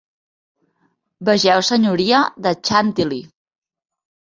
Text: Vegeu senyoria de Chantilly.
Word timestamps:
Vegeu 1.29 1.61
senyoria 1.69 2.23
de 2.47 2.55
Chantilly. 2.71 3.23